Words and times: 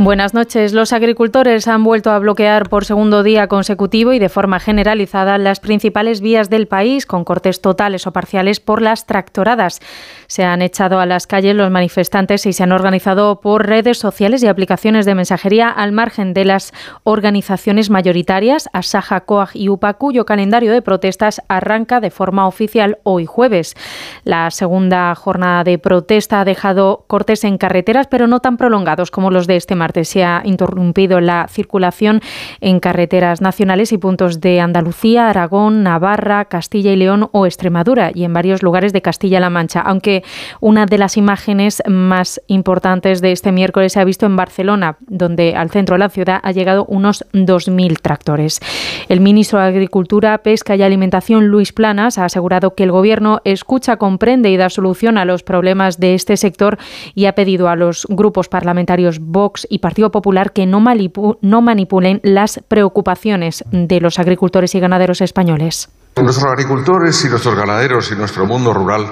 Buenas 0.00 0.32
noches. 0.32 0.74
Los 0.74 0.92
agricultores 0.92 1.66
han 1.66 1.82
vuelto 1.82 2.12
a 2.12 2.20
bloquear 2.20 2.68
por 2.68 2.84
segundo 2.84 3.24
día 3.24 3.48
consecutivo 3.48 4.12
y 4.12 4.20
de 4.20 4.28
forma 4.28 4.60
generalizada 4.60 5.38
las 5.38 5.58
principales 5.58 6.20
vías 6.20 6.48
del 6.48 6.68
país, 6.68 7.04
con 7.04 7.24
cortes 7.24 7.60
totales 7.60 8.06
o 8.06 8.12
parciales 8.12 8.60
por 8.60 8.80
las 8.80 9.06
tractoradas. 9.06 9.80
Se 10.28 10.44
han 10.44 10.62
echado 10.62 11.00
a 11.00 11.06
las 11.06 11.26
calles 11.26 11.56
los 11.56 11.72
manifestantes 11.72 12.46
y 12.46 12.52
se 12.52 12.62
han 12.62 12.70
organizado 12.70 13.40
por 13.40 13.66
redes 13.66 13.98
sociales 13.98 14.40
y 14.44 14.46
aplicaciones 14.46 15.04
de 15.04 15.16
mensajería 15.16 15.68
al 15.68 15.90
margen 15.90 16.32
de 16.32 16.44
las 16.44 16.72
organizaciones 17.02 17.90
mayoritarias, 17.90 18.68
Asaja, 18.72 19.22
Coag 19.22 19.50
y 19.54 19.68
UPA, 19.68 19.94
cuyo 19.94 20.24
calendario 20.24 20.72
de 20.72 20.80
protestas 20.80 21.42
arranca 21.48 21.98
de 21.98 22.12
forma 22.12 22.46
oficial 22.46 22.98
hoy 23.02 23.26
jueves. 23.26 23.74
La 24.22 24.52
segunda 24.52 25.12
jornada 25.16 25.64
de 25.64 25.76
protesta 25.76 26.42
ha 26.42 26.44
dejado 26.44 27.04
cortes 27.08 27.42
en 27.42 27.58
carreteras, 27.58 28.06
pero 28.06 28.28
no 28.28 28.38
tan 28.38 28.58
prolongados 28.58 29.10
como 29.10 29.32
los 29.32 29.48
de 29.48 29.56
este 29.56 29.74
martes 29.74 29.87
se 30.04 30.24
ha 30.24 30.42
interrumpido 30.44 31.20
la 31.20 31.46
circulación 31.48 32.20
en 32.60 32.80
carreteras 32.80 33.40
nacionales 33.40 33.92
y 33.92 33.98
puntos 33.98 34.40
de 34.40 34.60
Andalucía, 34.60 35.28
Aragón, 35.28 35.82
Navarra, 35.82 36.46
Castilla 36.46 36.92
y 36.92 36.96
León 36.96 37.28
o 37.32 37.46
Extremadura 37.46 38.10
y 38.14 38.24
en 38.24 38.32
varios 38.32 38.62
lugares 38.62 38.92
de 38.92 39.02
Castilla-La 39.02 39.50
Mancha, 39.50 39.80
aunque 39.80 40.22
una 40.60 40.86
de 40.86 40.98
las 40.98 41.16
imágenes 41.16 41.82
más 41.86 42.40
importantes 42.46 43.20
de 43.20 43.32
este 43.32 43.52
miércoles 43.52 43.92
se 43.92 44.00
ha 44.00 44.04
visto 44.04 44.26
en 44.26 44.36
Barcelona, 44.36 44.96
donde 45.06 45.54
al 45.56 45.70
centro 45.70 45.94
de 45.94 46.00
la 46.00 46.08
ciudad 46.08 46.40
ha 46.42 46.52
llegado 46.52 46.84
unos 46.86 47.24
2.000 47.32 48.00
tractores. 48.00 48.60
El 49.08 49.20
ministro 49.20 49.58
de 49.58 49.66
Agricultura, 49.66 50.38
Pesca 50.38 50.76
y 50.76 50.82
Alimentación, 50.82 51.48
Luis 51.48 51.72
Planas, 51.72 52.18
ha 52.18 52.24
asegurado 52.24 52.74
que 52.74 52.84
el 52.84 52.92
Gobierno 52.92 53.40
escucha, 53.44 53.96
comprende 53.96 54.50
y 54.50 54.56
da 54.56 54.70
solución 54.70 55.18
a 55.18 55.24
los 55.24 55.42
problemas 55.42 55.98
de 55.98 56.14
este 56.14 56.36
sector 56.36 56.78
y 57.14 57.26
ha 57.26 57.34
pedido 57.34 57.68
a 57.68 57.76
los 57.76 58.06
grupos 58.08 58.48
parlamentarios 58.48 59.18
Vox 59.20 59.66
y 59.70 59.77
Partido 59.80 60.10
Popular 60.10 60.52
que 60.52 60.66
no, 60.66 60.80
manipulen 60.80 62.20
las 62.22 62.60
preocupaciones 62.68 63.64
de 63.70 64.00
los 64.00 64.18
agricultores 64.18 64.74
y 64.74 64.80
ganaderos 64.80 65.20
españoles. 65.20 65.88
Nuestros 66.16 66.46
agricultores 66.46 67.24
y 67.24 67.28
nuestros 67.28 67.54
ganaderos 67.54 68.10
y 68.12 68.16
nuestro 68.16 68.46
mundo 68.46 68.72
rural 68.72 69.06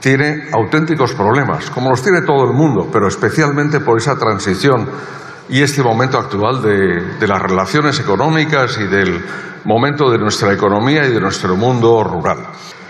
tiene 0.00 0.44
auténticos 0.52 1.14
problemas, 1.14 1.70
como 1.70 1.90
los 1.90 2.02
tiene 2.02 2.22
todo 2.22 2.44
el 2.44 2.52
mundo, 2.52 2.88
pero 2.92 3.08
especialmente 3.08 3.80
por 3.80 3.98
esa 3.98 4.18
transición 4.18 4.86
y 5.48 5.62
este 5.62 5.82
momento 5.82 6.18
actual 6.18 6.62
de, 6.62 7.26
las 7.26 7.42
relaciones 7.42 8.00
económicas 8.00 8.78
y 8.78 8.84
del 8.84 9.24
momento 9.64 10.10
de 10.10 10.18
nuestra 10.18 10.52
economía 10.52 11.06
y 11.06 11.12
de 11.12 11.20
nuestro 11.20 11.56
mundo 11.56 12.02
rural. 12.04 12.38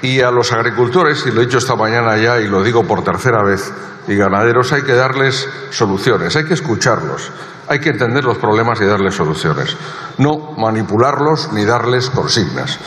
Y 0.05 0.21
a 0.21 0.31
los 0.31 0.53
agricultores, 0.53 1.25
y 1.27 1.31
lo 1.31 1.41
he 1.41 1.47
dicho 1.47 1.57
esta 1.57 1.77
mañana 1.77 2.19
ya 2.19 2.39
y 2.39 2.47
lo 2.47 2.63
digo 2.63 2.85
por 2.87 3.03
tercera 3.03 3.43
vez, 3.43 3.73
y 4.07 4.15
ganaderos 4.15 4.71
hay 4.75 4.83
que 4.83 4.93
darles 4.93 5.49
soluciones, 5.71 6.37
hay 6.37 6.45
que 6.45 6.53
escucharlos, 6.53 7.33
hay 7.69 7.79
que 7.79 7.89
entender 7.89 8.23
los 8.23 8.37
problemas 8.37 8.79
y 8.83 8.85
darles 8.85 9.15
soluciones, 9.15 9.75
no 10.19 10.53
manipularlos 10.59 11.55
ni 11.55 11.65
darles 11.65 12.11
consignas. 12.11 12.79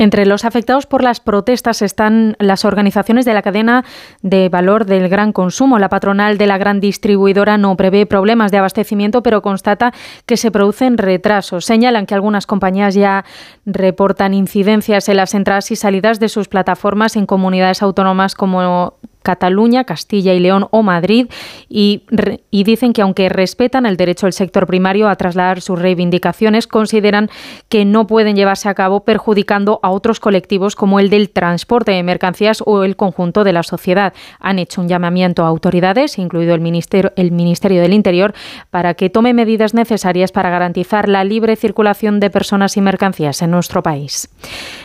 Entre 0.00 0.24
los 0.24 0.46
afectados 0.46 0.86
por 0.86 1.02
las 1.02 1.20
protestas 1.20 1.82
están 1.82 2.34
las 2.38 2.64
organizaciones 2.64 3.26
de 3.26 3.34
la 3.34 3.42
cadena 3.42 3.84
de 4.22 4.48
valor 4.48 4.86
del 4.86 5.10
gran 5.10 5.34
consumo. 5.34 5.78
La 5.78 5.90
patronal 5.90 6.38
de 6.38 6.46
la 6.46 6.56
gran 6.56 6.80
distribuidora 6.80 7.58
no 7.58 7.76
prevé 7.76 8.06
problemas 8.06 8.50
de 8.50 8.56
abastecimiento, 8.56 9.22
pero 9.22 9.42
constata 9.42 9.92
que 10.24 10.38
se 10.38 10.50
producen 10.50 10.96
retrasos. 10.96 11.66
Señalan 11.66 12.06
que 12.06 12.14
algunas 12.14 12.46
compañías 12.46 12.94
ya 12.94 13.26
reportan 13.66 14.32
incidencias 14.32 15.06
en 15.10 15.18
las 15.18 15.34
entradas 15.34 15.70
y 15.70 15.76
salidas 15.76 16.18
de 16.18 16.30
sus 16.30 16.48
plataformas 16.48 17.14
en 17.16 17.26
comunidades 17.26 17.82
autónomas 17.82 18.34
como 18.34 18.94
Cataluña, 19.22 19.84
Castilla 19.84 20.34
y 20.34 20.40
León 20.40 20.66
o 20.70 20.82
Madrid 20.82 21.28
y, 21.68 22.02
dicen 22.50 22.92
que 22.92 23.02
aunque 23.02 23.28
respetan 23.28 23.86
el 23.86 23.96
derecho 23.96 24.26
del 24.26 24.32
sector 24.32 24.66
primario 24.66 25.08
a 25.08 25.16
trasladar 25.16 25.60
sus 25.60 25.78
reivindicaciones, 25.78 26.66
consideran 26.66 27.30
que 27.68 27.84
no 27.84 28.06
pueden 28.06 28.36
llevarse 28.36 28.68
a 28.68 28.74
cabo 28.74 29.04
perjudicando 29.04 29.80
a 29.82 29.90
otros 29.90 30.20
colectivos 30.20 30.76
como 30.76 31.00
el 31.00 31.10
del 31.10 31.30
transporte 31.30 31.92
de 31.92 32.02
mercancías 32.02 32.62
o 32.64 32.84
el 32.84 32.96
conjunto 32.96 33.44
de 33.44 33.52
la 33.52 33.62
sociedad. 33.62 34.12
Han 34.38 34.58
hecho 34.58 34.80
un 34.80 34.88
llamamiento 34.88 35.44
a 35.44 35.48
autoridades, 35.48 36.18
incluido 36.18 36.54
el 36.54 36.60
Ministerio, 36.60 37.12
el 37.16 37.32
Ministerio 37.32 37.82
del 37.82 37.92
Interior, 37.92 38.34
para 38.70 38.94
que 38.94 39.10
tome 39.10 39.34
medidas 39.34 39.74
necesarias 39.74 40.32
para 40.32 40.50
garantizar 40.50 41.08
la 41.08 41.24
libre 41.24 41.56
circulación 41.56 42.20
de 42.20 42.30
personas 42.30 42.76
y 42.76 42.80
mercancías 42.80 43.42
en 43.42 43.50
nuestro 43.50 43.82
país. 43.82 44.28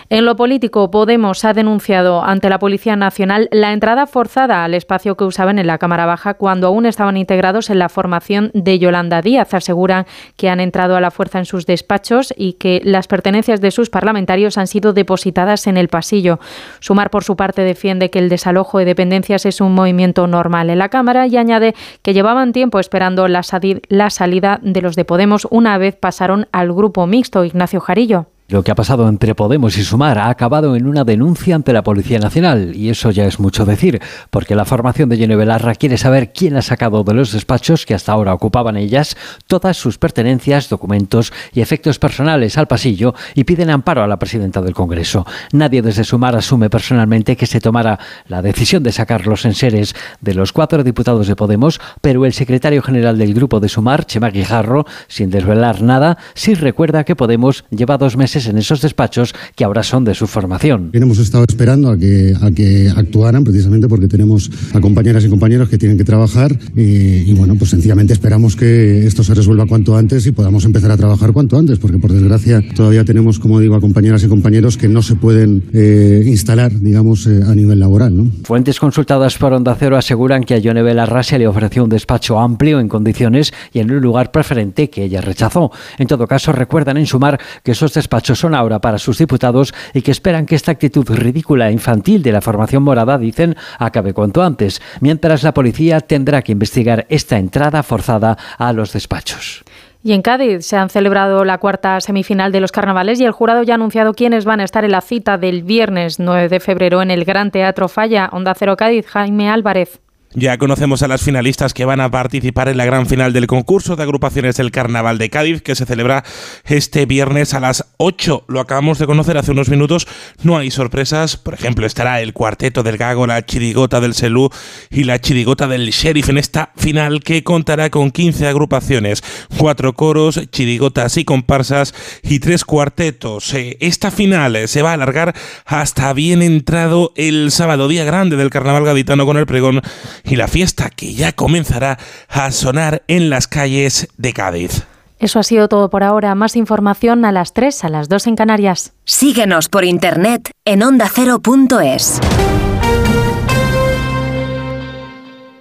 En 0.08 0.24
lo 0.26 0.36
político, 0.36 0.92
Podemos 0.92 1.44
ha 1.46 1.54
denunciado 1.54 2.24
ante 2.24 2.48
la 2.48 2.60
Policía 2.60 2.96
Nacional 2.96 3.50
la 3.52 3.74
entrada 3.74 4.06
forzada 4.06 4.64
al 4.64 4.76
espacio 4.76 5.18
que 5.18 5.24
usaban 5.24 5.58
en 5.58 5.66
la 5.66 5.80
Cámara 5.80 6.06
Baja 6.06 6.36
cuando 6.36 6.68
aún 6.68 6.86
estaban 6.86 7.18
integrados 7.18 7.72
en 7.72 7.80
la 7.80 7.90
formación 7.90 8.52
de 8.54 8.78
Yolanda 8.78 9.24
Díaz. 9.24 9.56
Aseguran 9.56 10.06
que 10.38 10.48
han 10.48 10.60
entrado 10.60 10.96
a 10.96 11.02
la 11.02 11.10
fuerza 11.10 11.40
en 11.40 11.46
sus 11.46 11.66
despachos 11.66 12.36
y 12.38 12.54
que 12.54 12.82
las 12.84 13.08
pertenencias 13.08 13.62
de 13.62 13.72
sus 13.72 13.90
parlamentarios 13.90 14.60
han 14.60 14.68
sido 14.68 14.94
depositadas 14.94 15.66
en 15.66 15.76
el 15.76 15.88
pasillo. 15.88 16.40
Sumar, 16.82 17.10
por 17.10 17.24
su 17.24 17.36
parte, 17.36 17.64
defiende 17.64 18.12
que 18.12 18.20
el 18.20 18.30
desalojo 18.30 18.78
de 18.78 18.86
dependencias 18.86 19.48
es 19.48 19.60
un 19.60 19.74
movimiento 19.74 20.28
normal 20.28 20.70
en 20.70 20.78
la 20.78 20.90
Cámara 20.90 21.26
y 21.26 21.36
añade 21.36 21.74
que 22.04 22.14
llevaban 22.14 22.54
tiempo 22.54 22.80
esperando 22.80 23.28
la, 23.28 23.42
la 23.90 24.10
salida 24.12 24.60
de 24.62 24.82
los 24.82 24.96
de 24.96 25.04
Podemos 25.06 25.48
una 25.50 25.80
vez 25.80 25.96
pasaron 25.96 26.48
al 26.52 26.72
grupo 26.72 27.08
mixto. 27.08 27.44
Ignacio 27.44 27.80
Jarillo. 27.80 28.28
Lo 28.48 28.64
que 28.64 28.70
ha 28.70 28.76
pasado 28.76 29.10
entre 29.10 29.34
Podemos 29.34 29.76
y 29.76 29.84
Sumar 29.84 30.20
ha 30.20 30.30
acabado 30.30 30.76
en 30.76 30.86
una 30.86 31.04
denuncia 31.04 31.56
ante 31.56 31.74
la 31.74 31.82
Policía 31.82 32.20
Nacional, 32.20 32.76
y 32.76 32.90
eso 32.90 33.10
ya 33.10 33.26
es 33.26 33.40
mucho 33.40 33.66
decir, 33.66 34.00
porque 34.30 34.54
la 34.54 34.66
formación 34.66 35.10
de 35.10 35.18
Jenny 35.18 35.34
Belarra 35.34 35.74
quiere 35.74 35.98
saber 35.98 36.32
quién 36.32 36.56
ha 36.56 36.62
sacado 36.62 37.04
de 37.04 37.16
los 37.16 37.32
despachos 37.32 37.88
que 37.88 37.96
hasta 37.96 38.12
ahora 38.12 38.36
ocupaban 38.36 38.78
ellas 38.78 39.18
todas 39.48 39.78
sus 39.78 39.98
pertenencias, 39.98 40.70
documentos 40.70 41.34
y 41.54 41.62
efectos 41.62 41.98
personales 41.98 42.56
al 42.60 42.68
pasillo 42.68 43.16
y 43.34 43.46
piden 43.46 43.72
amparo 43.72 44.04
a 44.04 44.08
la 44.08 44.20
presidenta 44.20 44.62
del 44.62 44.76
Congreso. 44.76 45.26
Nadie 45.52 45.82
desde 45.82 46.04
Sumar 46.04 46.36
asume 46.36 46.70
personalmente 46.70 47.36
que 47.36 47.48
se 47.48 47.60
tomara 47.60 47.98
la 48.28 48.44
decisión 48.44 48.84
de 48.84 48.92
sacar 48.92 49.26
los 49.26 49.44
enseres 49.46 49.96
de 50.22 50.36
los 50.36 50.52
cuatro 50.52 50.84
diputados 50.84 51.26
de 51.26 51.36
Podemos, 51.36 51.82
pero 52.00 52.26
el 52.26 52.34
secretario 52.34 52.84
general 52.84 53.18
del 53.18 53.34
grupo 53.34 53.60
de 53.60 53.70
Sumar, 53.70 54.06
Chema 54.06 54.30
Guijarro, 54.30 54.86
sin 55.08 55.32
desvelar 55.32 55.82
nada, 55.82 56.20
sí 56.36 56.54
recuerda 56.54 57.06
que 57.06 57.16
Podemos 57.16 57.66
lleva 57.72 57.98
dos 57.98 58.16
meses 58.16 58.35
en 58.36 58.58
esos 58.58 58.82
despachos 58.82 59.34
que 59.56 59.64
ahora 59.64 59.84
son 59.84 60.04
de 60.04 60.14
su 60.14 60.28
formación. 60.28 60.90
Hemos 60.94 61.20
estado 61.20 61.46
esperando 61.48 61.90
a 61.90 61.98
que, 61.98 62.34
a 62.40 62.52
que 62.52 62.92
actuaran 62.94 63.44
precisamente 63.44 63.88
porque 63.88 64.08
tenemos 64.08 64.52
a 64.74 64.82
compañeras 64.82 65.24
y 65.24 65.30
compañeros 65.30 65.70
que 65.70 65.78
tienen 65.78 65.98
que 65.98 66.04
trabajar 66.04 66.58
y, 66.76 67.34
bueno, 67.34 67.56
pues 67.56 67.72
sencillamente 67.72 68.14
esperamos 68.14 68.56
que 68.56 69.06
esto 69.08 69.24
se 69.24 69.34
resuelva 69.34 69.66
cuanto 69.66 69.96
antes 69.96 70.26
y 70.28 70.32
podamos 70.32 70.66
empezar 70.66 70.92
a 70.92 70.98
trabajar 70.98 71.32
cuanto 71.32 71.58
antes, 71.58 71.80
porque 71.80 71.98
por 71.98 72.12
desgracia 72.12 72.62
todavía 72.76 73.06
tenemos, 73.06 73.40
como 73.40 73.60
digo, 73.60 73.76
a 73.76 73.82
compañeras 73.82 74.24
y 74.24 74.28
compañeros 74.28 74.78
que 74.78 74.90
no 74.90 75.02
se 75.02 75.16
pueden 75.16 75.64
eh, 75.74 76.24
instalar, 76.26 76.72
digamos, 76.78 77.28
eh, 77.28 77.42
a 77.48 77.56
nivel 77.56 77.80
laboral. 77.80 78.18
¿no? 78.18 78.32
Fuentes 78.44 78.80
consultadas 78.80 79.38
por 79.38 79.54
Onda 79.54 79.76
Cero 79.80 79.98
aseguran 79.98 80.44
que 80.44 80.56
a 80.56 80.58
Yone 80.58 80.82
Belarra 80.82 81.24
se 81.24 81.40
le 81.40 81.48
ofreció 81.48 81.84
un 81.84 81.90
despacho 81.90 82.40
amplio 82.40 82.80
en 82.80 82.90
condiciones 82.90 83.54
y 83.72 83.80
en 83.80 83.92
un 83.92 84.02
lugar 84.02 84.32
preferente 84.32 84.90
que 84.90 85.04
ella 85.04 85.22
rechazó. 85.22 85.72
En 85.98 86.08
todo 86.08 86.28
caso, 86.28 86.52
recuerdan 86.52 86.98
en 86.98 87.06
sumar 87.06 87.40
que 87.64 87.72
esos 87.72 87.94
despachos 87.94 88.25
son 88.34 88.56
ahora 88.56 88.80
para 88.80 88.98
sus 88.98 89.20
diputados 89.20 89.74
y 89.94 90.02
que 90.02 90.12
esperan 90.12 90.48
que 90.48 90.56
esta 90.56 90.72
actitud 90.72 91.08
ridícula 91.08 91.70
e 91.70 91.74
infantil 91.74 92.24
de 92.24 92.32
la 92.32 92.42
formación 92.42 92.82
morada, 92.82 93.20
dicen, 93.20 93.56
acabe 93.78 94.14
cuanto 94.14 94.42
antes, 94.42 94.82
mientras 95.02 95.44
la 95.44 95.54
policía 95.54 96.00
tendrá 96.00 96.42
que 96.42 96.54
investigar 96.54 97.06
esta 97.10 97.38
entrada 97.38 97.84
forzada 97.84 98.38
a 98.58 98.74
los 98.74 98.94
despachos. 98.94 99.64
Y 100.06 100.14
en 100.14 100.22
Cádiz 100.22 100.66
se 100.66 100.78
han 100.78 100.90
celebrado 100.92 101.44
la 101.46 101.58
cuarta 101.58 102.00
semifinal 102.00 102.52
de 102.52 102.60
los 102.60 102.72
carnavales 102.72 103.20
y 103.20 103.26
el 103.26 103.32
jurado 103.32 103.64
ya 103.64 103.74
ha 103.74 103.76
anunciado 103.76 104.14
quiénes 104.14 104.46
van 104.46 104.60
a 104.60 104.64
estar 104.64 104.86
en 104.86 104.92
la 104.92 105.02
cita 105.02 105.40
del 105.40 105.64
viernes 105.64 106.20
9 106.20 106.48
de 106.48 106.60
febrero 106.60 107.02
en 107.02 107.10
el 107.10 107.26
Gran 107.26 107.50
Teatro 107.50 107.88
Falla. 107.88 108.30
Onda 108.32 108.54
Cero 108.54 108.78
Cádiz, 108.78 109.08
Jaime 109.08 109.50
Álvarez. 109.50 110.00
Ya 110.38 110.58
conocemos 110.58 111.02
a 111.02 111.08
las 111.08 111.22
finalistas 111.22 111.74
que 111.74 111.86
van 111.86 112.02
a 112.02 112.12
participar 112.12 112.68
en 112.68 112.76
la 112.76 112.84
gran 112.84 113.08
final 113.08 113.32
del 113.32 113.48
concurso 113.48 113.96
de 113.96 114.04
agrupaciones 114.04 114.58
del 114.58 114.70
Carnaval 114.70 115.18
de 115.18 115.30
Cádiz, 115.30 115.62
que 115.62 115.76
se 115.76 115.86
celebra 115.86 116.26
este 116.66 117.06
viernes 117.06 117.54
a 117.54 117.62
las 117.62 117.86
8. 117.96 118.44
Lo 118.50 118.60
acabamos 118.60 119.00
de 119.00 119.06
conocer 119.06 119.38
hace 119.38 119.52
unos 119.52 119.70
minutos. 119.70 120.10
No 120.44 120.58
hay 120.58 120.72
sorpresas. 120.72 121.38
Por 121.38 121.54
ejemplo, 121.54 121.86
estará 121.86 122.20
el 122.20 122.34
cuarteto 122.34 122.84
del 122.84 122.98
Gago, 122.98 123.28
la 123.28 123.46
chirigota 123.46 124.02
del 124.02 124.14
Selú 124.14 124.50
y 124.90 125.06
la 125.06 125.22
chirigota 125.22 125.70
del 125.70 125.92
Sheriff 125.92 126.28
en 126.28 126.38
esta 126.38 126.74
final 126.76 127.22
que 127.22 127.46
contará 127.46 127.90
con 127.90 128.12
15 128.12 128.46
agrupaciones, 128.48 129.24
cuatro 129.58 129.94
coros, 129.94 130.42
chirigotas 130.52 131.16
y 131.16 131.24
comparsas 131.24 131.94
y 132.24 132.40
tres 132.40 132.66
cuartetos. 132.66 133.54
Eh, 133.54 133.78
esta 133.80 134.12
final 134.12 134.58
eh, 134.58 134.68
se 134.68 134.82
va 134.82 134.92
a 134.92 134.96
alargar 134.96 135.34
hasta 135.66 136.12
bien 136.12 136.42
entrado 136.42 137.14
el 137.16 137.52
sábado, 137.52 137.88
día 137.88 138.04
grande 138.04 138.36
del 138.36 138.50
Carnaval 138.50 138.84
gaditano 138.84 139.26
con 139.26 139.38
el 139.38 139.46
pregón 139.46 139.82
y 140.26 140.36
la 140.36 140.48
fiesta 140.48 140.90
que 140.90 141.14
ya 141.14 141.32
comenzará 141.32 141.98
a 142.30 142.52
sonar 142.52 143.04
en 143.08 143.30
las 143.30 143.48
calles 143.48 144.08
de 144.18 144.34
Cádiz. 144.34 144.84
Eso 145.20 145.40
ha 145.40 145.44
sido 145.44 145.68
todo 145.68 145.90
por 145.90 146.04
ahora. 146.04 146.36
Más 146.36 146.56
información 146.56 147.26
a 147.26 147.32
las 147.32 147.54
3, 147.54 147.86
a 147.86 147.90
las 147.90 148.10
2 148.10 148.28
en 148.28 148.36
Canarias. 148.36 148.94
Síguenos 149.06 149.70
por 149.70 149.86
internet 149.86 150.52
en 150.66 150.84
ondacero.es. 150.84 152.20